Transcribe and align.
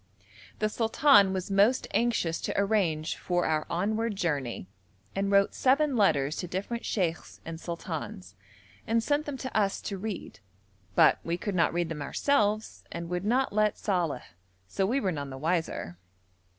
The 0.57 0.67
sultan 0.67 1.31
was 1.31 1.51
most 1.51 1.87
anxious 1.93 2.41
to 2.41 2.59
arrange 2.59 3.15
for 3.17 3.45
our 3.45 3.67
onward 3.69 4.15
journey, 4.15 4.65
and 5.15 5.29
wrote 5.31 5.53
seven 5.53 5.95
letters 5.95 6.35
to 6.37 6.47
different 6.47 6.85
sheikhs 6.85 7.39
and 7.45 7.59
sultans, 7.59 8.33
and 8.87 9.03
sent 9.03 9.27
them 9.27 9.37
to 9.37 9.55
us 9.55 9.79
to 9.81 9.99
read, 9.99 10.39
but 10.95 11.19
we 11.23 11.37
could 11.37 11.53
not 11.53 11.71
read 11.71 11.89
them 11.89 12.01
ourselves, 12.01 12.83
and 12.91 13.09
would 13.11 13.25
not 13.25 13.53
let 13.53 13.77
Saleh, 13.77 14.23
so 14.67 14.87
we 14.87 14.99
were 14.99 15.11
none 15.11 15.29
the 15.29 15.37
wiser. 15.37 15.99